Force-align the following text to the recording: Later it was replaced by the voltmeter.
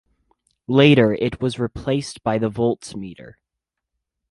Later 0.65 1.13
it 1.13 1.39
was 1.41 1.59
replaced 1.59 2.23
by 2.23 2.39
the 2.39 2.49
voltmeter. 2.49 3.35